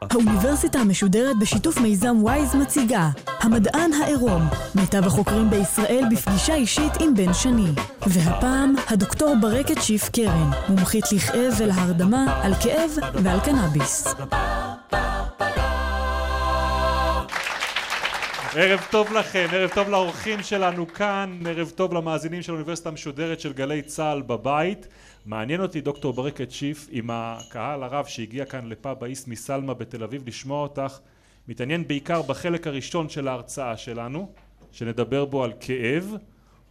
[0.00, 3.10] האוניברסיטה המשודרת בשיתוף מיזם וויז מציגה
[3.40, 4.42] המדען העירום,
[4.74, 7.68] מיטב החוקרים בישראל בפגישה אישית עם בן שני.
[8.06, 14.14] והפעם הדוקטור ברקת שיף קרן, מומחית לכאב ולהרדמה על כאב ועל קנאביס.
[18.56, 23.52] ערב טוב לכם, ערב טוב לאורחים שלנו כאן, ערב טוב למאזינים של האוניברסיטה המשודרת של
[23.52, 24.88] גלי צה"ל בבית.
[25.26, 30.28] מעניין אותי דוקטור ברקת שיף עם הקהל הרב שהגיע כאן לפאב האיס מסלמה בתל אביב
[30.28, 30.98] לשמוע אותך
[31.48, 34.32] מתעניין בעיקר בחלק הראשון של ההרצאה שלנו
[34.72, 36.16] שנדבר בו על כאב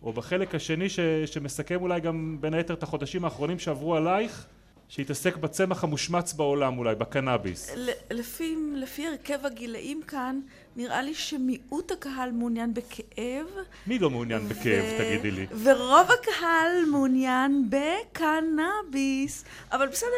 [0.03, 4.45] או בחלק השני ש, שמסכם אולי גם בין היתר את החודשים האחרונים שעברו עלייך
[4.89, 7.71] שהתעסק בצמח המושמץ בעולם אולי, בקנאביס.
[8.11, 10.39] לפי, לפי הרכב הגילאים כאן,
[10.75, 13.47] נראה לי שמיעוט הקהל מעוניין בכאב.
[13.87, 14.97] מי לא מעוניין בכאב, ו...
[14.97, 15.47] תגידי לי?
[15.63, 19.43] ורוב הקהל מעוניין בקנאביס.
[19.71, 20.09] אבל בסדר,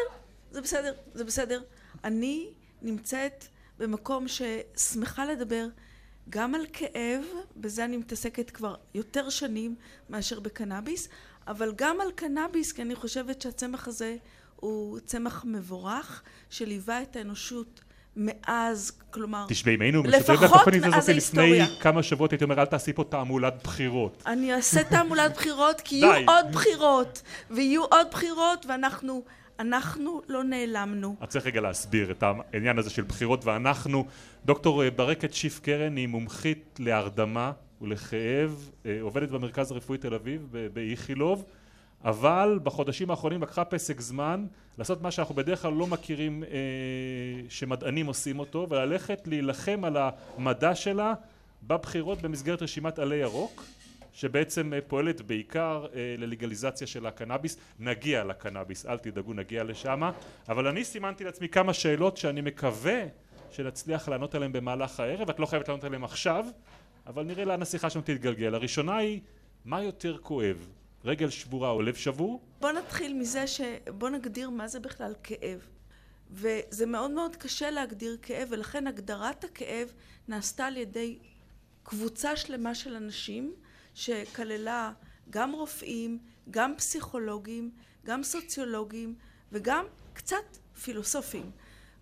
[0.50, 1.62] זה בסדר, זה בסדר.
[2.04, 2.48] אני
[2.82, 3.44] נמצאת
[3.78, 5.68] במקום ששמחה לדבר
[6.30, 7.24] גם על כאב,
[7.56, 9.74] בזה אני מתעסקת כבר יותר שנים
[10.10, 11.08] מאשר בקנאביס,
[11.46, 14.16] אבל גם על קנאביס, כי אני חושבת שהצמח הזה
[14.56, 17.80] הוא צמח מבורך שליווה את האנושות
[18.16, 22.92] מאז, כלומר, תשמעי, אם היינו משדרים בתוכנית הזאת לפני כמה שבועות, הייתי אומר, אל תעשי
[22.92, 24.22] פה תעמולת בחירות.
[24.26, 29.22] אני אעשה תעמולת בחירות, כי יהיו עוד בחירות, ויהיו עוד בחירות, ואנחנו...
[29.58, 31.16] אנחנו לא נעלמנו.
[31.24, 34.06] את צריך רגע להסביר את העניין הזה של בחירות ואנחנו.
[34.44, 41.44] דוקטור ברקת שיף קרן היא מומחית להרדמה ולכאב, עובדת במרכז הרפואי תל אביב באיכילוב.
[42.06, 44.46] אבל בחודשים האחרונים לקחה פסק זמן
[44.78, 46.48] לעשות מה שאנחנו בדרך כלל לא מכירים אה,
[47.48, 51.14] שמדענים עושים אותו וללכת להילחם על המדע שלה
[51.62, 53.64] בבחירות במסגרת רשימת עלי ירוק
[54.12, 57.56] שבעצם אה, פועלת בעיקר אה, ללגליזציה של הקנאביס.
[57.78, 60.02] נגיע לקנאביס אל תדאגו נגיע לשם.
[60.48, 63.02] אבל אני סימנתי לעצמי כמה שאלות שאני מקווה
[63.50, 65.30] שנצליח לענות עליהן במהלך הערב.
[65.30, 66.44] את לא חייבת לענות עליהן עכשיו
[67.06, 68.54] אבל נראה לאן השיחה שלנו תתגלגל.
[68.54, 69.20] הראשונה היא
[69.64, 70.68] מה יותר כואב
[71.06, 72.40] רגל שבורה או לב שבור?
[72.60, 73.60] בוא נתחיל מזה ש...
[73.98, 75.66] בוא נגדיר מה זה בכלל כאב.
[76.30, 79.92] וזה מאוד מאוד קשה להגדיר כאב, ולכן הגדרת הכאב
[80.28, 81.18] נעשתה על ידי
[81.82, 83.54] קבוצה שלמה של אנשים,
[83.94, 84.92] שכללה
[85.30, 86.18] גם רופאים,
[86.50, 87.70] גם פסיכולוגים,
[88.04, 89.14] גם סוציולוגים,
[89.52, 91.50] וגם קצת פילוסופים.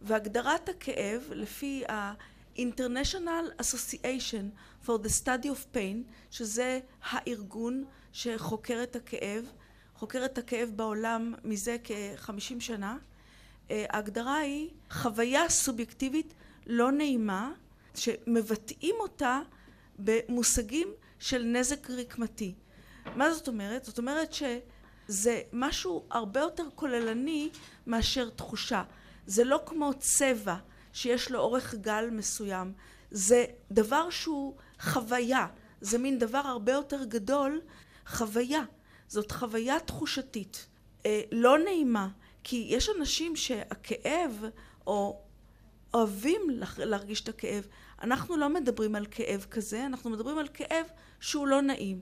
[0.01, 4.47] והגדרת הכאב, לפי ה-International Association
[4.87, 9.45] for the Study of Pain, שזה הארגון שחוקר את הכאב,
[9.95, 12.97] חוקר את הכאב בעולם מזה כחמישים שנה.
[13.71, 16.35] אה, ההגדרה היא חוויה סובייקטיבית
[16.67, 17.53] לא נעימה
[17.95, 19.41] שמבטאים אותה
[19.99, 20.89] במושגים
[21.19, 22.55] של נזק רקמתי.
[23.17, 23.85] מה זאת אומרת?
[23.85, 27.51] זאת אומרת שזה משהו הרבה יותר כוללני
[27.87, 28.83] מאשר תחושה.
[29.27, 30.57] זה לא כמו צבע
[30.93, 32.73] שיש לו אורך גל מסוים.
[33.11, 35.47] זה דבר שהוא חוויה.
[35.81, 37.61] זה מין דבר הרבה יותר גדול
[38.07, 38.63] חוויה,
[39.09, 40.67] זאת חוויה תחושתית,
[41.07, 42.09] אה, לא נעימה,
[42.45, 44.45] כי יש אנשים שהכאב,
[44.87, 45.23] או
[45.95, 46.41] אוהבים
[46.79, 47.67] להרגיש את הכאב,
[48.03, 50.87] אנחנו לא מדברים על כאב כזה, אנחנו מדברים על כאב
[51.21, 52.01] שהוא לא נעים,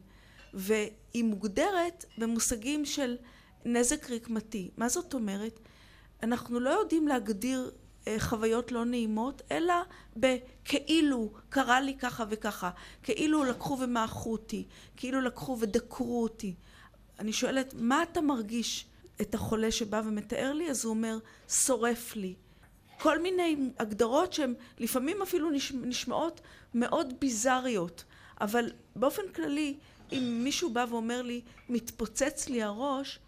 [0.54, 3.16] והיא מוגדרת במושגים של
[3.64, 4.70] נזק רקמתי.
[4.76, 5.60] מה זאת אומרת?
[6.22, 7.70] אנחנו לא יודעים להגדיר
[8.18, 9.74] חוויות לא נעימות, אלא
[10.16, 12.70] בכאילו קרה לי ככה וככה,
[13.02, 14.64] כאילו לקחו ומעכו אותי,
[14.96, 16.54] כאילו לקחו ודקרו אותי.
[17.18, 18.86] אני שואלת, מה אתה מרגיש
[19.20, 20.70] את החולה שבא ומתאר לי?
[20.70, 21.18] אז הוא אומר,
[21.48, 22.34] שורף לי.
[22.98, 26.40] כל מיני הגדרות שהן לפעמים אפילו נשמעות
[26.74, 28.04] מאוד ביזריות,
[28.40, 29.76] אבל באופן כללי,
[30.12, 33.18] אם מישהו בא ואומר לי, מתפוצץ לי הראש,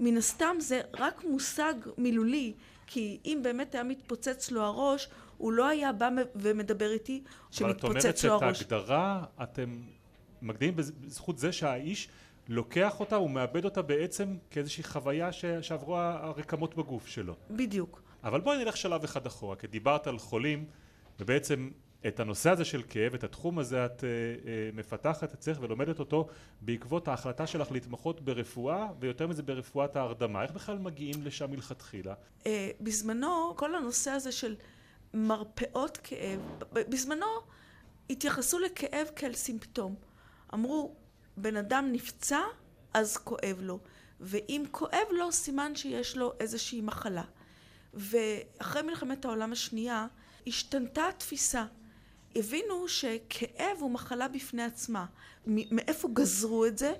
[0.00, 2.52] מן הסתם זה רק מושג מילולי
[2.92, 5.08] כי אם באמת היה מתפוצץ לו הראש,
[5.38, 8.42] הוא לא היה בא ומדבר איתי שמתפוצץ לו הראש.
[8.42, 9.82] אבל את אומרת שאת ההגדרה אתם
[10.42, 12.08] מגדירים בזכות זה שהאיש
[12.48, 17.34] לוקח אותה ומאבד אותה בעצם כאיזושהי חוויה שעברו הרקמות בגוף שלו.
[17.50, 18.02] בדיוק.
[18.24, 20.64] אבל בואי נלך שלב אחד אחורה, כי דיברת על חולים
[21.20, 21.70] ובעצם
[22.06, 26.28] את הנושא הזה של כאב, את התחום הזה את uh, uh, מפתחת אצלך ולומדת אותו
[26.60, 30.42] בעקבות ההחלטה שלך להתמחות ברפואה ויותר מזה ברפואת ההרדמה.
[30.42, 32.14] איך בכלל מגיעים לשם מלכתחילה?
[32.40, 32.46] Uh,
[32.80, 34.56] בזמנו כל הנושא הזה של
[35.14, 36.40] מרפאות כאב,
[36.72, 37.26] בזמנו
[38.10, 39.94] התייחסו לכאב כאל סימפטום.
[40.54, 40.94] אמרו
[41.36, 42.40] בן אדם נפצע
[42.94, 43.78] אז כואב לו
[44.20, 47.24] ואם כואב לו, סימן שיש לו איזושהי מחלה.
[47.94, 50.06] ואחרי מלחמת העולם השנייה,
[50.46, 51.64] השתנתה התפיסה.
[52.36, 55.06] הבינו שכאב הוא מחלה בפני עצמה.
[55.46, 56.94] מאיפה גזרו את זה?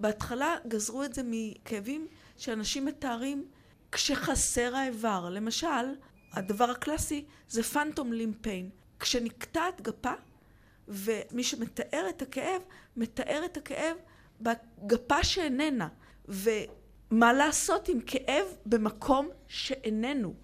[0.00, 2.06] בהתחלה גזרו את זה מכאבים
[2.36, 3.46] שאנשים מתארים
[3.92, 5.30] כשחסר האיבר.
[5.30, 5.94] למשל,
[6.32, 8.70] הדבר הקלאסי זה פנטום לימפיין.
[9.00, 10.12] כשנקטעת גפה,
[10.88, 12.62] ומי שמתאר את הכאב,
[12.96, 13.96] מתאר את הכאב
[14.40, 15.88] בגפה שאיננה.
[16.28, 20.34] ומה לעשות עם כאב במקום שאיננו?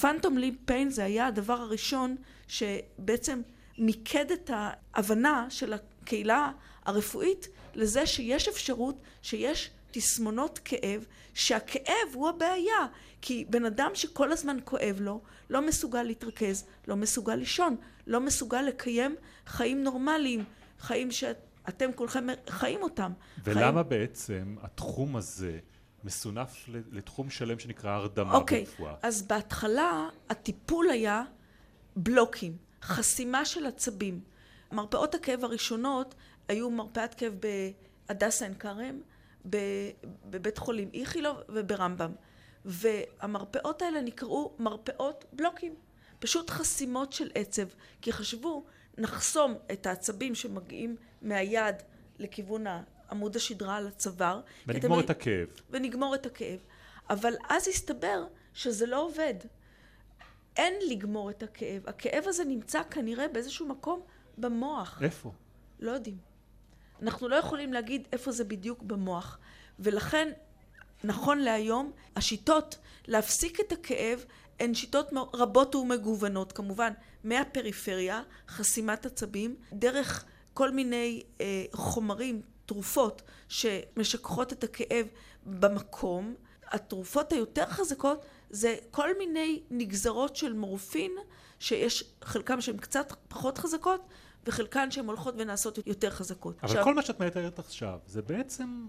[0.00, 2.16] פנטום לימפ פיין זה היה הדבר הראשון
[2.48, 3.42] שבעצם
[3.78, 6.52] מיקד את ההבנה של הקהילה
[6.84, 12.86] הרפואית לזה שיש אפשרות, שיש תסמונות כאב, שהכאב הוא הבעיה.
[13.22, 15.20] כי בן אדם שכל הזמן כואב לו,
[15.50, 17.76] לא מסוגל להתרכז, לא מסוגל לישון,
[18.06, 20.44] לא מסוגל לקיים חיים נורמליים,
[20.78, 23.12] חיים שאתם כולכם חיים אותם.
[23.44, 23.88] ולמה חיים...
[23.88, 25.58] בעצם התחום הזה
[26.04, 28.92] מסונף לתחום שלם שנקרא הרדמה אוקיי, ברפואה?
[28.92, 31.22] אוקיי, אז בהתחלה הטיפול היה
[31.96, 34.20] בלוקים, חסימה של עצבים.
[34.72, 36.14] מרפאות הכאב הראשונות
[36.48, 37.34] היו מרפאת כאב
[38.08, 39.00] בהדסה עין כרם,
[40.24, 42.12] בבית חולים איכילוב וברמב"ם.
[42.64, 45.74] והמרפאות האלה נקראו מרפאות בלוקים.
[46.18, 47.66] פשוט חסימות של עצב,
[48.02, 48.64] כי חשבו,
[48.98, 51.74] נחסום את העצבים שמגיעים מהיד
[52.18, 52.64] לכיוון
[53.10, 54.40] עמוד השדרה על הצוואר.
[54.66, 55.48] ונגמור את הכאב.
[55.70, 56.58] ונגמור את הכאב.
[57.10, 58.24] אבל אז הסתבר
[58.54, 59.34] שזה לא עובד.
[60.60, 61.82] אין לגמור את הכאב.
[61.86, 64.00] הכאב הזה נמצא כנראה באיזשהו מקום
[64.38, 65.02] במוח.
[65.02, 65.32] איפה?
[65.80, 66.18] לא יודעים.
[67.02, 69.38] אנחנו לא יכולים להגיד איפה זה בדיוק במוח.
[69.78, 70.32] ולכן,
[71.04, 74.24] נכון להיום, השיטות להפסיק את הכאב
[74.60, 76.92] הן שיטות רבות ומגוונות, כמובן,
[77.24, 80.24] מהפריפריה, חסימת עצבים, דרך
[80.54, 85.06] כל מיני אה, חומרים, תרופות, שמשככות את הכאב
[85.46, 86.34] במקום.
[86.66, 91.12] התרופות היותר חזקות זה כל מיני נגזרות של מורפין,
[91.58, 94.08] שיש חלקם שהן קצת פחות חזקות,
[94.46, 96.56] וחלקן שהן הולכות ונעשות יותר חזקות.
[96.62, 98.86] אבל עכשיו, כל מה שאת מתארת עכשיו, זה בעצם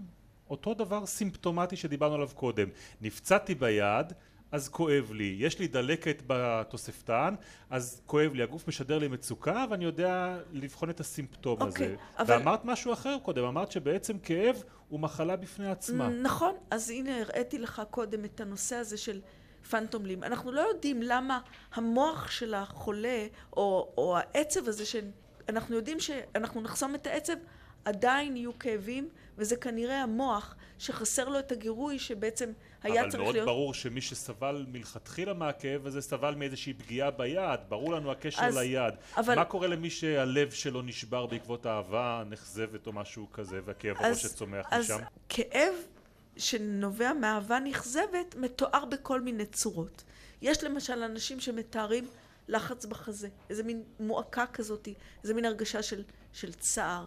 [0.50, 2.68] אותו דבר סימפטומטי שדיברנו עליו קודם.
[3.00, 4.12] נפצעתי ביד,
[4.52, 7.34] אז כואב לי, יש לי דלקת בתוספתן,
[7.70, 11.74] אז כואב לי, הגוף משדר לי מצוקה ואני יודע לבחון את הסימפטום okay, הזה.
[11.74, 12.34] אוקיי, אבל...
[12.34, 16.08] ואמרת משהו אחר קודם, אמרת שבעצם כאב הוא מחלה בפני עצמה.
[16.08, 19.20] נכון, אז הנה הראיתי לך קודם את הנושא הזה של
[19.70, 20.24] פנטום לים.
[20.24, 21.40] אנחנו לא יודעים למה
[21.74, 27.34] המוח של החולה, או, או העצב הזה, שאנחנו יודעים שאנחנו נחסום את העצב,
[27.84, 33.36] עדיין יהיו כאבים, וזה כנראה המוח שחסר לו את הגירוי שבעצם היה צריך להיות...
[33.36, 38.42] אבל מאוד ברור שמי שסבל מלכתחילה מהכאב הזה סבל מאיזושהי פגיעה ביד, ברור לנו הקשר
[38.42, 38.94] אז, ליד.
[39.16, 39.34] אבל...
[39.34, 44.66] מה קורה למי שהלב שלו נשבר בעקבות אהבה נחזבת או משהו כזה, והכאב הראש שצומח
[44.70, 44.94] אז משם?
[44.94, 45.74] אז כאב
[46.36, 50.02] שנובע מאהבה נכזבת מתואר בכל מיני צורות.
[50.42, 52.08] יש למשל אנשים שמתארים
[52.48, 54.88] לחץ בחזה, איזה מין מועקה כזאת,
[55.22, 56.02] איזה מין הרגשה של,
[56.32, 57.06] של צער.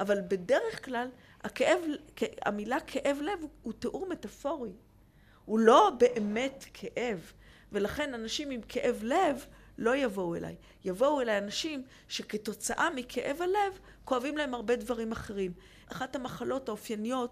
[0.00, 1.08] אבל בדרך כלל
[1.42, 1.80] הכאב,
[2.42, 4.72] המילה כאב לב הוא, הוא תיאור מטאפורי.
[5.44, 7.32] הוא לא באמת כאב.
[7.72, 9.46] ולכן אנשים עם כאב לב
[9.78, 10.56] לא יבואו אליי.
[10.84, 15.52] יבואו אליי אנשים שכתוצאה מכאב הלב כואבים להם הרבה דברים אחרים.
[15.92, 17.30] אחת המחלות האופייניות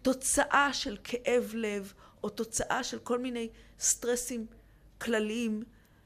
[0.00, 3.48] לתוצאה של כאב לב או תוצאה של כל מיני
[3.80, 4.46] סטרסים
[4.98, 5.62] כלליים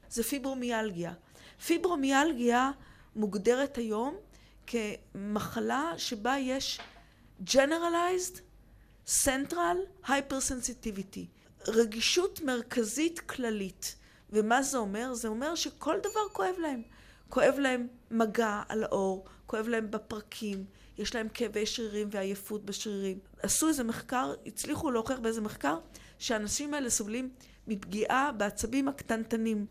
[0.09, 1.13] זה פיברומיאלגיה.
[1.65, 2.71] פיברומיאלגיה
[3.15, 4.15] מוגדרת היום
[4.67, 6.79] כמחלה שבה יש
[7.45, 8.39] generalized
[9.07, 11.25] central hypersensitivity,
[11.67, 13.95] רגישות מרכזית כללית.
[14.29, 15.13] ומה זה אומר?
[15.13, 16.81] זה אומר שכל דבר כואב להם.
[17.29, 20.65] כואב להם מגע על האור, כואב להם בפרקים,
[21.01, 23.19] יש להם כאבי שרירים ועייפות בשרירים.
[23.41, 25.77] עשו איזה מחקר, הצליחו להוכיח באיזה מחקר,
[26.19, 27.29] שהאנשים האלה סובלים
[27.67, 29.65] מפגיעה בעצבים הקטנטנים.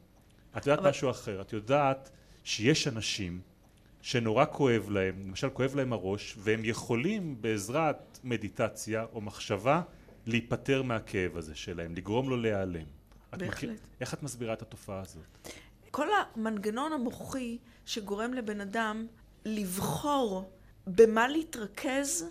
[0.56, 0.88] את יודעת אבל...
[0.90, 2.10] משהו אחר, את יודעת
[2.44, 3.40] שיש אנשים
[4.02, 9.82] שנורא כואב להם, למשל כואב להם הראש, והם יכולים בעזרת מדיטציה או מחשבה
[10.26, 12.86] להיפטר מהכאב הזה שלהם, לגרום לו להיעלם.
[13.32, 13.54] בהחלט.
[13.54, 15.48] מכיר, איך את מסבירה את התופעה הזאת?
[15.90, 16.06] כל
[16.36, 19.06] המנגנון המוחי שגורם לבן אדם
[19.44, 20.50] לבחור
[20.94, 22.24] במה להתרכז,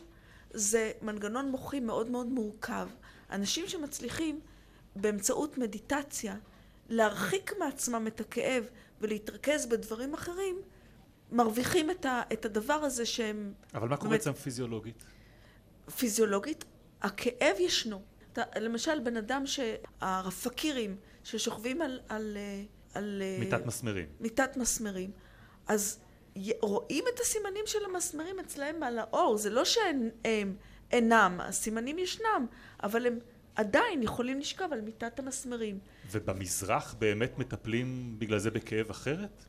[0.54, 2.88] זה מנגנון מוחי מאוד מאוד מורכב.
[3.32, 4.40] אנשים שמצליחים
[4.96, 6.36] באמצעות מדיטציה
[6.90, 8.70] להרחיק מעצמם את הכאב
[9.02, 10.62] ולהתרכז בדברים אחרים,
[11.32, 13.54] מרוויחים את, ה, את הדבר הזה שהם...
[13.74, 15.04] אבל מה קורה אצלם פיזיולוגית?
[15.98, 16.66] פיזיולוגית,
[17.02, 18.02] הכאב ישנו.
[18.56, 22.00] למשל, בן אדם שהפקירים ששוכבים על...
[22.10, 22.38] על,
[22.94, 24.06] על מיטת מסמרים.
[24.20, 25.12] מיטת מסמרים.
[25.68, 26.00] אז
[26.62, 29.38] רואים את הסימנים של המסמרים אצלהם על האור.
[29.38, 30.56] זה לא שהם הם,
[30.92, 31.40] אינם.
[31.44, 32.46] הסימנים ישנם,
[32.84, 33.20] אבל הם
[33.56, 35.80] עדיין יכולים לשכב על מיטת המסמרים.
[36.12, 39.44] ובמזרח באמת מטפלים בגלל זה בכאב אחרת?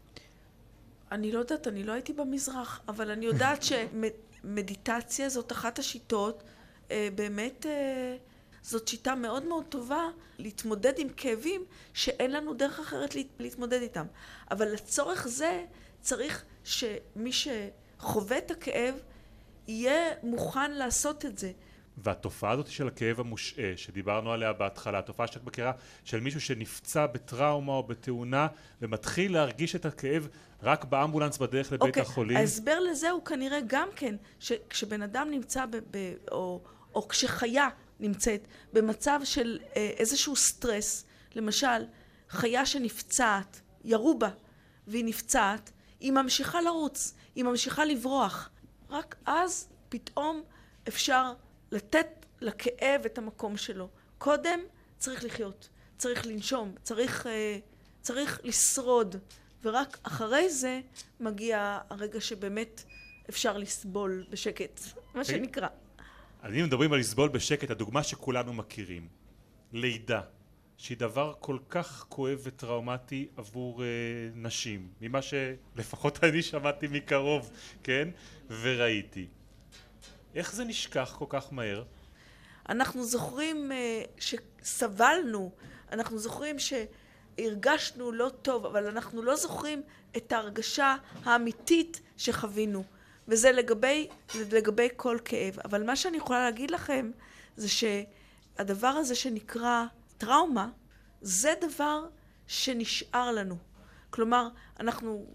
[1.12, 6.42] אני לא יודעת, אני לא הייתי במזרח, אבל אני יודעת שמדיטציה זאת אחת השיטות,
[6.90, 8.16] אה, באמת אה,
[8.62, 14.06] זאת שיטה מאוד מאוד טובה להתמודד עם כאבים שאין לנו דרך אחרת להתמודד איתם.
[14.50, 15.64] אבל לצורך זה
[16.00, 18.94] צריך שמי שחווה את הכאב
[19.68, 21.52] יהיה מוכן לעשות את זה.
[21.98, 25.72] והתופעה הזאת של הכאב המושעה שדיברנו עליה בהתחלה, התופעה שאת מכירה
[26.04, 28.46] של מישהו שנפצע בטראומה או בתאונה
[28.82, 30.28] ומתחיל להרגיש את הכאב
[30.62, 31.86] רק באמבולנס בדרך לבית okay.
[31.86, 32.36] אוקיי, החולים.
[32.36, 36.60] ההסבר לזה הוא כנראה גם כן שכשבן אדם נמצא ב, ב, או,
[36.94, 37.68] או כשחיה
[38.00, 41.04] נמצאת במצב של אה, איזשהו סטרס,
[41.34, 41.84] למשל
[42.28, 44.28] חיה שנפצעת, ירו בה
[44.86, 48.50] והיא נפצעת, היא ממשיכה לרוץ, היא ממשיכה לברוח.
[48.90, 50.42] רק אז פתאום
[50.88, 51.32] אפשר
[51.70, 53.88] לתת לכאב את המקום שלו.
[54.18, 54.60] קודם
[54.98, 57.58] צריך לחיות, צריך לנשום, צריך, אה,
[58.00, 59.16] צריך לשרוד,
[59.64, 60.80] ורק אחרי זה
[61.20, 62.84] מגיע הרגע שבאמת
[63.28, 64.80] אפשר לסבול בשקט,
[65.14, 65.68] מה שנקרא.
[66.42, 69.08] אני מדברים על לסבול בשקט, הדוגמה שכולנו מכירים,
[69.72, 70.20] לידה,
[70.80, 73.86] שהיא דבר כל כך כואב וטראומטי עבור אה,
[74.34, 77.50] נשים, ממה שלפחות אני שמעתי מקרוב,
[77.82, 78.08] כן,
[78.48, 79.26] וראיתי.
[80.34, 81.84] איך זה נשכח כל כך מהר?
[82.68, 85.50] אנחנו זוכרים אה, שסבלנו,
[85.92, 89.82] אנחנו זוכרים שהרגשנו לא טוב, אבל אנחנו לא זוכרים
[90.16, 92.84] את ההרגשה האמיתית שחווינו.
[93.28, 94.08] וזה לגבי,
[94.52, 95.58] לגבי כל כאב.
[95.64, 97.10] אבל מה שאני יכולה להגיד לכם
[97.56, 99.84] זה שהדבר הזה שנקרא
[100.20, 100.68] טראומה,
[101.20, 102.06] זה דבר
[102.46, 103.56] שנשאר לנו.
[104.10, 104.48] כלומר,
[104.80, 105.26] אנחנו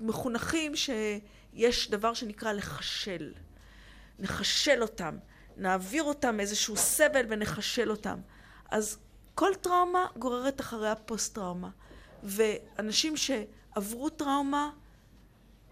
[0.00, 3.32] מחונכים שיש דבר שנקרא לחשל.
[4.18, 5.16] נחשל אותם,
[5.56, 8.20] נעביר אותם איזשהו סבל ונחשל אותם.
[8.70, 8.98] אז
[9.34, 11.70] כל טראומה גוררת אחריה פוסט-טראומה.
[12.22, 14.70] ואנשים שעברו טראומה,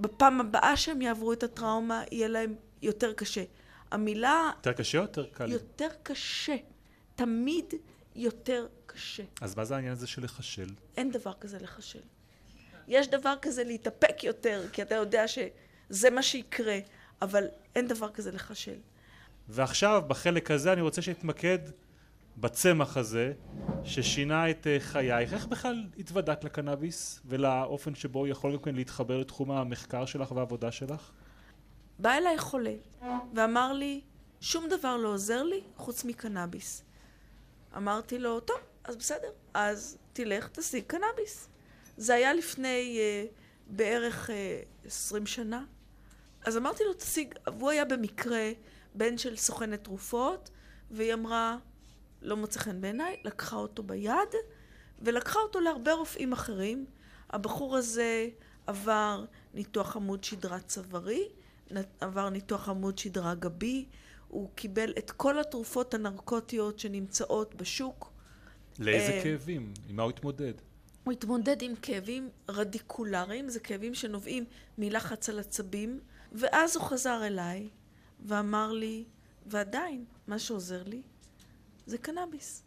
[0.00, 3.44] בפעם הבאה שהם יעברו את הטראומה, יהיה להם יותר קשה.
[3.90, 4.50] המילה...
[4.56, 5.52] יותר קשה או יותר קל?
[5.52, 6.56] יותר קשה.
[7.14, 7.74] תמיד
[8.14, 9.22] יותר קשה.
[9.40, 10.68] אז מה זה העניין הזה של לחשל?
[10.96, 12.02] אין דבר כזה לחשל.
[12.88, 16.78] יש דבר כזה להתאפק יותר, כי אתה יודע שזה מה שיקרה.
[17.22, 17.44] אבל
[17.74, 18.78] אין דבר כזה לחשל.
[19.48, 21.58] ועכשיו, בחלק הזה, אני רוצה שנתמקד
[22.36, 23.32] בצמח הזה,
[23.84, 25.32] ששינה את אה, חייך.
[25.32, 30.72] איך בכלל התוודעת לקנאביס ולאופן שבו הוא יכול גם כן להתחבר לתחום המחקר שלך והעבודה
[30.72, 31.10] שלך?
[31.98, 32.74] בא אליי חולה
[33.34, 34.00] ואמר לי,
[34.40, 36.82] שום דבר לא עוזר לי חוץ מקנאביס.
[37.76, 41.48] אמרתי לו, טוב, אז בסדר, אז תלך, תשיג קנאביס.
[41.96, 43.32] זה היה לפני uh,
[43.66, 45.64] בערך uh, 20 שנה.
[46.44, 48.50] אז אמרתי לו, תשיג, והוא היה במקרה
[48.94, 50.50] בן של סוכנת תרופות,
[50.90, 51.56] והיא אמרה,
[52.22, 54.34] לא מוצא חן בעיניי, לקחה אותו ביד,
[54.98, 56.86] ולקחה אותו להרבה רופאים אחרים.
[57.30, 58.28] הבחור הזה
[58.66, 61.28] עבר ניתוח עמוד שדרה צווארי,
[62.00, 63.86] עבר ניתוח עמוד שדרה גבי,
[64.34, 68.12] הוא קיבל את כל התרופות הנרקוטיות שנמצאות בשוק.
[68.78, 69.74] לאיזה אה, כאבים?
[69.88, 70.52] עם מה הוא התמודד?
[71.04, 74.44] הוא התמודד עם כאבים רדיקולריים, זה כאבים שנובעים
[74.78, 76.00] מלחץ על עצבים.
[76.32, 77.68] ואז הוא חזר אליי
[78.26, 79.04] ואמר לי,
[79.46, 81.02] ועדיין, מה שעוזר לי
[81.86, 82.62] זה קנאביס.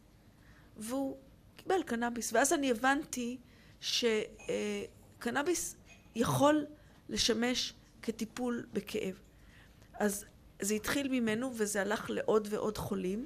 [0.77, 1.17] והוא
[1.55, 2.33] קיבל קנאביס.
[2.33, 3.37] ואז אני הבנתי
[3.79, 5.75] שקנאביס
[6.15, 6.65] יכול
[7.09, 9.19] לשמש כטיפול בכאב.
[9.93, 10.25] אז
[10.61, 13.25] זה התחיל ממנו וזה הלך לעוד ועוד חולים.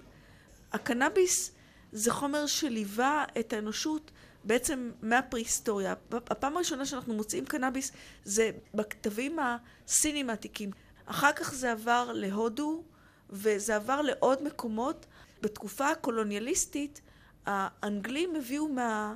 [0.71, 1.51] הקנאביס
[1.91, 4.11] זה חומר שליווה את האנושות
[4.43, 5.93] בעצם מהפרה-היסטוריה.
[6.11, 7.91] הפעם הראשונה שאנחנו מוצאים קנאביס
[8.23, 10.71] זה בכתבים הסינים העתיקים.
[11.05, 12.83] אחר כך זה עבר להודו
[13.29, 15.05] וזה עבר לעוד מקומות.
[15.41, 17.01] בתקופה הקולוניאליסטית
[17.45, 19.15] האנגלים הביאו מה,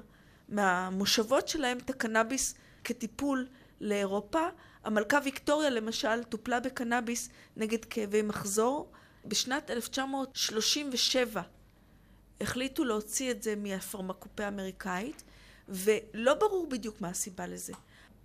[0.50, 3.48] מהמושבות שלהם את הקנאביס כטיפול
[3.82, 4.48] לאירופה.
[4.86, 8.92] המלכה ויקטוריה למשל טופלה בקנאביס נגד כאבי מחזור.
[9.26, 11.42] בשנת 1937
[12.42, 15.24] החליטו להוציא את זה מהפרמקופיה האמריקאית,
[15.70, 17.74] ולא ברור בדיוק מה הסיבה לזה.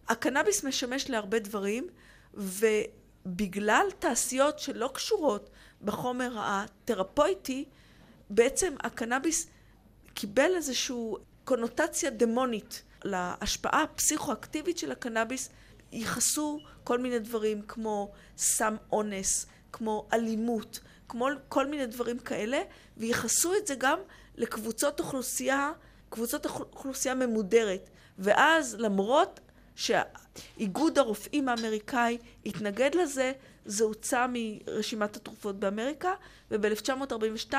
[0.08, 1.86] הקנאביס משמש להרבה דברים,
[2.34, 5.50] ובגלל תעשיות שלא קשורות
[5.82, 7.64] בחומר התרפויטי,
[8.30, 9.46] בעצם הקנאביס
[10.14, 10.96] קיבל איזושהי
[11.44, 15.50] קונוטציה דמונית להשפעה הפסיכואקטיבית של הקנאביס
[15.92, 22.60] ייחסו כל מיני דברים כמו סם אונס, כמו אלימות, כמו כל מיני דברים כאלה,
[22.96, 23.98] וייחסו את זה גם
[24.36, 25.72] לקבוצות אוכלוסייה,
[26.08, 27.90] קבוצות אוכלוסייה ממודרת.
[28.18, 29.40] ואז למרות
[29.76, 33.32] שאיגוד הרופאים האמריקאי התנגד לזה,
[33.64, 36.14] זה הוצא מרשימת התרופות באמריקה,
[36.50, 37.54] וב-1942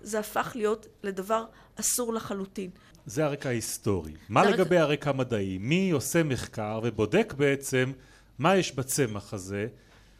[0.00, 1.44] זה הפך להיות לדבר
[1.80, 2.70] אסור לחלוטין.
[3.06, 4.12] זה הרקע ההיסטורי.
[4.28, 5.58] מה הרקע- לגבי הרקע המדעי?
[5.58, 7.92] מי עושה מחקר ובודק בעצם
[8.38, 9.66] מה יש בצמח הזה,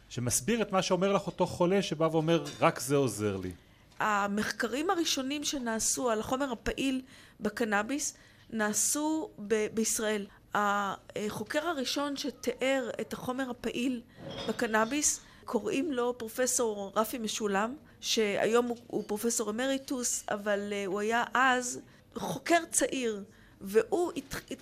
[0.09, 3.51] שמסביר את מה שאומר לך אותו חולה שבא ואומר רק זה עוזר לי.
[3.99, 7.01] המחקרים הראשונים שנעשו על החומר הפעיל
[7.39, 8.13] בקנאביס
[8.49, 10.25] נעשו ב- בישראל.
[10.55, 14.01] החוקר הראשון שתיאר את החומר הפעיל
[14.49, 21.23] בקנאביס קוראים לו פרופסור רפי משולם, שהיום הוא, הוא פרופסור אמריטוס, אבל uh, הוא היה
[21.33, 21.79] אז
[22.15, 23.23] חוקר צעיר,
[23.61, 24.11] והוא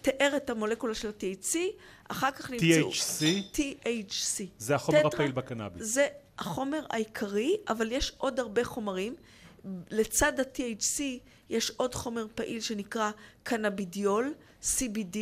[0.01, 1.57] תיאר את המולקולה של ה-THC,
[2.07, 2.91] אחר כך נמצאו...
[2.91, 3.23] THC
[3.55, 4.43] THC.
[4.57, 5.83] זה החומר הפעיל בקנאביס.
[5.87, 6.07] זה
[6.39, 9.15] החומר העיקרי, אבל יש עוד הרבה חומרים.
[9.91, 11.01] לצד ה-THC
[11.49, 13.11] יש עוד חומר פעיל שנקרא
[13.43, 15.17] קנבידיול, CBD.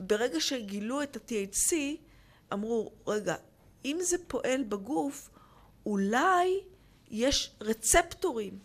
[0.00, 1.74] ברגע שגילו את ה-THC,
[2.52, 3.34] אמרו, רגע,
[3.84, 5.30] אם זה פועל בגוף,
[5.86, 6.60] אולי
[7.10, 8.58] יש רצפטורים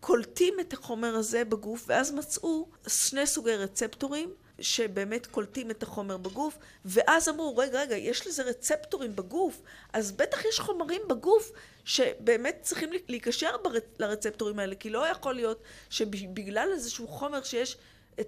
[0.00, 6.58] שקולטים את החומר הזה בגוף, ואז מצאו שני סוגי רצפטורים שבאמת קולטים את החומר בגוף,
[6.84, 11.52] ואז אמרו, רגע, רגע, יש לזה רצפטורים בגוף, אז בטח יש חומרים בגוף
[11.84, 13.50] שבאמת צריכים להיקשר
[13.98, 17.76] לרצפטורים האלה, כי לא יכול להיות שבגלל איזשהו חומר שיש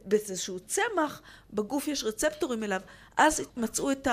[0.05, 2.81] באיזשהו צמח, בגוף יש רצפטורים אליו.
[3.17, 4.09] אז מצאו את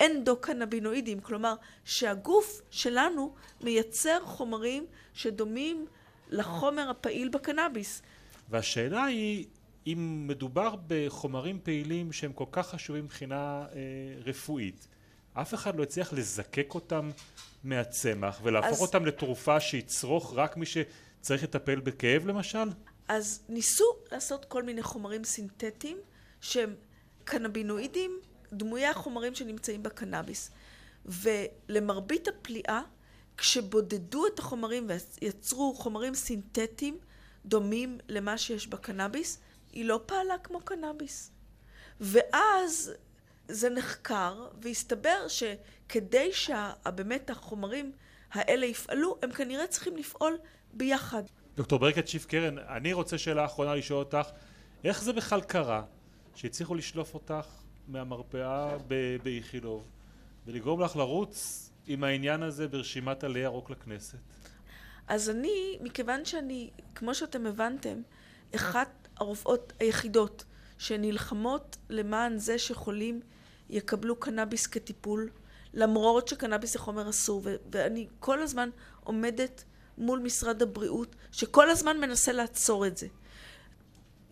[0.00, 1.54] האנדוקנבינואידים, כלומר
[1.84, 5.86] שהגוף שלנו מייצר חומרים שדומים
[6.34, 8.02] לחומר הפעיל בקנאביס.
[8.50, 9.46] והשאלה היא,
[9.86, 13.78] אם מדובר בחומרים פעילים שהם כל כך חשובים מבחינה אה,
[14.24, 14.88] רפואית,
[15.32, 17.10] אף אחד לא הצליח לזקק אותם
[17.64, 22.68] מהצמח ולהפוך אז- אותם לתרופה שיצרוך רק מי שצריך לטפל בכאב למשל?
[23.08, 25.96] אז ניסו לעשות כל מיני חומרים סינתטיים
[26.40, 26.74] שהם
[27.24, 28.18] קנבינואידים,
[28.52, 30.50] דמויי החומרים שנמצאים בקנאביס.
[31.06, 32.80] ולמרבית הפליאה,
[33.36, 36.98] כשבודדו את החומרים ויצרו חומרים סינתטיים
[37.46, 39.40] דומים למה שיש בקנאביס,
[39.72, 41.30] היא לא פעלה כמו קנאביס.
[42.00, 42.92] ואז
[43.48, 47.92] זה נחקר, והסתבר שכדי שבאמת החומרים
[48.32, 50.38] האלה יפעלו, הם כנראה צריכים לפעול
[50.72, 51.22] ביחד.
[51.56, 54.28] דוקטור ברקת שיף קרן, אני רוצה שאלה אחרונה לשאול אותך,
[54.84, 55.82] איך זה בכלל קרה
[56.34, 57.46] שהצליחו לשלוף אותך
[57.88, 58.76] מהמרפאה
[59.22, 59.84] באיכילוב
[60.46, 64.18] ולגרום לך לרוץ עם העניין הזה ברשימת עלי ירוק לכנסת?
[65.08, 68.02] אז אני, מכיוון שאני, כמו שאתם הבנתם,
[68.54, 70.44] אחת הרופאות היחידות
[70.78, 73.20] שנלחמות למען זה שחולים
[73.70, 75.30] יקבלו קנאביס כטיפול,
[75.74, 78.70] למרות שקנאביס זה חומר אסור, ו- ואני כל הזמן
[79.04, 79.64] עומדת
[79.98, 83.06] מול משרד הבריאות, שכל הזמן מנסה לעצור את זה.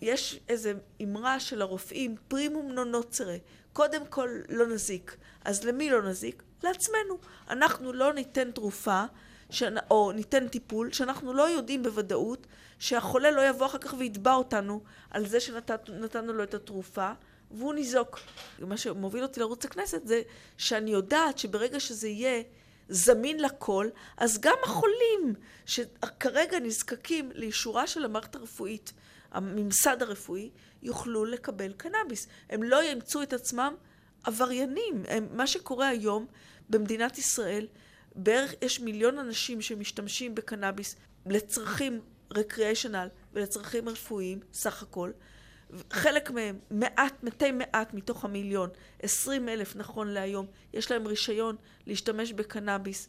[0.00, 0.70] יש איזו
[1.02, 3.36] אמרה של הרופאים, פרימום נון נוצרה,
[3.72, 5.16] קודם כל לא נזיק.
[5.44, 6.42] אז למי לא נזיק?
[6.64, 7.18] לעצמנו.
[7.50, 9.04] אנחנו לא ניתן תרופה,
[9.50, 9.74] שנ...
[9.90, 12.46] או ניתן טיפול, שאנחנו לא יודעים בוודאות
[12.78, 17.12] שהחולה לא יבוא אחר כך ויתבע אותנו על זה שנתנו לו את התרופה,
[17.50, 18.18] והוא ניזוק.
[18.58, 20.22] מה שמוביל אותי לרוץ לכנסת זה
[20.56, 22.42] שאני יודעת שברגע שזה יהיה
[22.88, 25.34] זמין לכל, אז גם החולים
[25.66, 28.92] שכרגע נזקקים לאישורה של המערכת הרפואית,
[29.30, 30.50] הממסד הרפואי,
[30.82, 32.26] יוכלו לקבל קנאביס.
[32.50, 33.74] הם לא ימצאו את עצמם
[34.24, 35.02] עבריינים.
[35.08, 36.26] הם, מה שקורה היום
[36.70, 37.66] במדינת ישראל,
[38.14, 40.96] בערך יש מיליון אנשים שמשתמשים בקנאביס
[41.26, 42.00] לצרכים
[42.32, 45.10] רקריאיישנל ולצרכים רפואיים, סך הכל.
[45.90, 48.70] חלק מהם, מעט, מתי מעט מתוך המיליון,
[49.02, 53.08] עשרים אלף נכון להיום, יש להם רישיון להשתמש בקנאביס,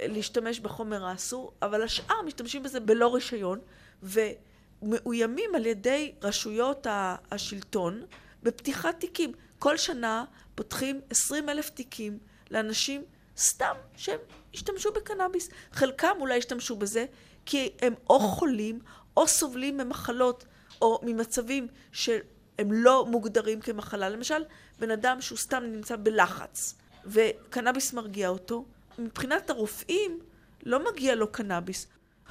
[0.00, 3.58] להשתמש בחומר האסור, אבל השאר משתמשים בזה בלא רישיון,
[4.02, 6.86] ומאוימים על ידי רשויות
[7.30, 8.02] השלטון
[8.42, 9.32] בפתיחת תיקים.
[9.58, 12.18] כל שנה פותחים עשרים אלף תיקים
[12.50, 13.04] לאנשים
[13.38, 14.18] סתם שהם
[14.54, 15.50] השתמשו בקנאביס.
[15.72, 17.06] חלקם אולי השתמשו בזה
[17.46, 18.80] כי הם או חולים
[19.16, 20.44] או סובלים ממחלות
[20.82, 24.08] או ממצבים שהם לא מוגדרים כמחלה.
[24.08, 24.44] למשל,
[24.78, 26.74] בן אדם שהוא סתם נמצא בלחץ
[27.06, 28.64] וקנאביס מרגיע אותו,
[28.98, 30.20] מבחינת הרופאים
[30.62, 31.86] לא מגיע לו קנאביס.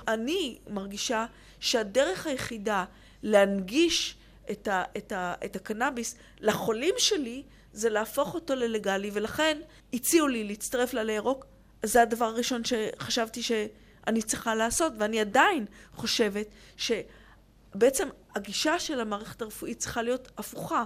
[0.08, 1.26] אני מרגישה
[1.60, 2.86] שהדרך היחידה
[3.24, 4.18] להנגיש
[4.52, 7.44] את, ה, את, ה, את הקנאביס לחולים שלי
[7.76, 9.58] זה להפוך אותו ללגלי, ולכן
[9.94, 11.46] הציעו לי להצטרף לעלי ירוק.
[11.84, 19.80] זה הדבר הראשון שחשבתי שאני צריכה לעשות, ואני עדיין חושבת שבעצם הגישה של המערכת הרפואית
[19.80, 20.84] צריכה להיות הפוכה.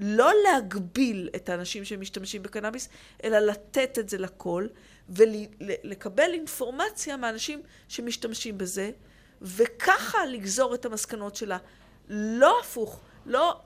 [0.00, 2.88] לא להגביל את האנשים שמשתמשים בקנאביס,
[3.24, 4.66] אלא לתת את זה לכל,
[5.08, 8.90] ולקבל אינפורמציה מאנשים שמשתמשים בזה,
[9.42, 11.58] וככה לגזור את המסקנות שלה.
[12.08, 13.60] לא הפוך, לא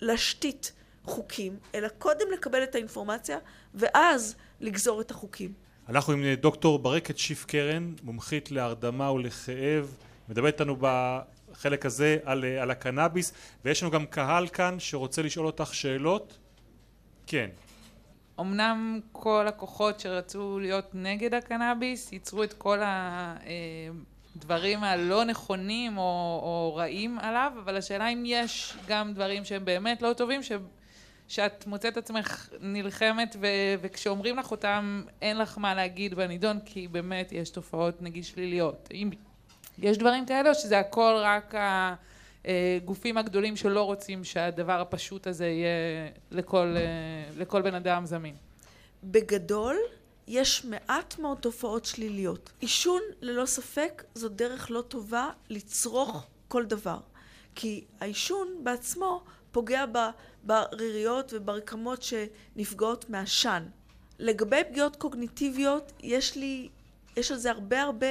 [0.00, 0.72] להשתית
[1.04, 3.38] חוקים, אלא קודם לקבל את האינפורמציה,
[3.74, 5.52] ואז לגזור את החוקים.
[5.88, 9.94] אנחנו עם דוקטור ברקת שיף קרן, מומחית להרדמה ולכאב,
[10.28, 13.32] מדברת איתנו בחלק הזה על, על הקנאביס,
[13.64, 16.38] ויש לנו גם קהל כאן שרוצה לשאול אותך שאלות.
[17.26, 17.48] כן.
[18.40, 22.78] אמנם כל הכוחות שרצו להיות נגד הקנאביס ייצרו את כל
[24.36, 30.02] הדברים הלא נכונים או, או רעים עליו, אבל השאלה אם יש גם דברים שהם באמת
[30.02, 30.52] לא טובים, ש...
[31.30, 33.46] שאת מוצאת עצמך נלחמת ו...
[33.80, 38.88] וכשאומרים לך אותם אין לך מה להגיד בנידון כי באמת יש תופעות נגיד שליליות.
[38.92, 39.10] אם
[39.78, 41.54] יש דברים כאלה או שזה הכל רק
[42.44, 46.76] הגופים הגדולים שלא רוצים שהדבר הפשוט הזה יהיה לכל,
[47.36, 48.34] לכל בן אדם זמין?
[49.04, 49.76] בגדול
[50.28, 52.52] יש מעט מאוד תופעות שליליות.
[52.60, 56.98] עישון ללא ספק זו דרך לא טובה לצרוך כל דבר.
[57.54, 59.84] כי העישון בעצמו פוגע
[60.44, 63.66] בריריות וברקמות שנפגעות מעשן.
[64.18, 66.68] לגבי פגיעות קוגניטיביות, יש לי,
[67.16, 68.06] יש על זה הרבה הרבה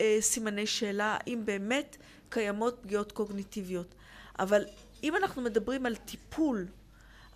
[0.00, 1.96] אה, סימני שאלה, אם באמת
[2.28, 3.94] קיימות פגיעות קוגניטיביות.
[4.38, 4.64] אבל
[5.02, 6.66] אם אנחנו מדברים על טיפול,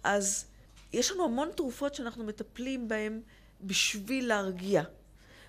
[0.05, 0.44] אז
[0.92, 3.20] יש לנו המון תרופות שאנחנו מטפלים בהן
[3.61, 4.83] בשביל להרגיע.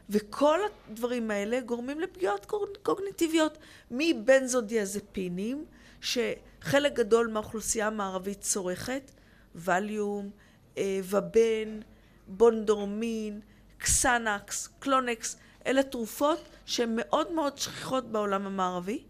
[0.09, 2.45] וכל הדברים האלה גורמים לפגיעות
[2.83, 3.57] קוגניטיביות
[3.91, 5.65] מבנזודיאזפינים,
[6.01, 9.11] שחלק גדול מהאוכלוסייה המערבית צורכת,
[9.55, 10.29] וליום,
[10.77, 11.79] אה, ובן,
[12.27, 13.41] בונדורמין,
[13.77, 19.03] קסנקס, קלונקס, אלה תרופות שהן מאוד מאוד שכיחות בעולם המערבי.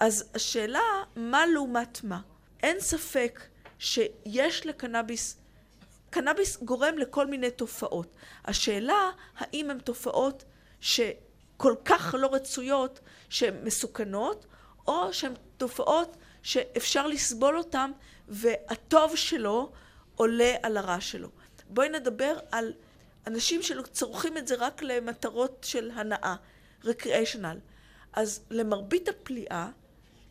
[0.00, 0.82] אז השאלה,
[1.16, 2.20] מה לעומת מה?
[2.62, 3.40] אין ספק
[3.78, 5.36] שיש לקנאביס,
[6.10, 8.14] קנאביס גורם לכל מיני תופעות.
[8.44, 10.44] השאלה, האם הן תופעות
[10.80, 14.46] שכל כך לא רצויות, שהן מסוכנות,
[14.88, 17.90] או שהן תופעות שאפשר לסבול אותן
[18.28, 19.72] והטוב שלו
[20.14, 21.28] עולה על הרע שלו.
[21.68, 22.72] בואי נדבר על
[23.26, 26.34] אנשים שצורכים את זה רק למטרות של הנאה,
[26.84, 27.58] recreational.
[28.12, 29.68] אז למרבית הפליאה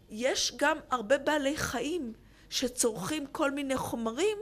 [0.10, 2.14] יש גם הרבה בעלי חיים
[2.50, 4.38] שצורכים כל מיני חומרים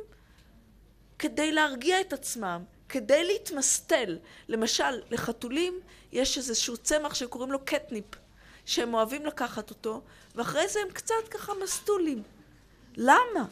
[1.19, 4.17] כדי להרגיע את עצמם, כדי להתמסטל.
[4.47, 5.80] למשל, לחתולים
[6.12, 8.25] יש איזשהו צמח שקוראים לו קטניפ.
[8.65, 10.01] שהם אוהבים לקחת אותו,
[10.36, 12.23] ואחרי זה הם קצת ככה מסטולים.
[12.97, 13.45] למה?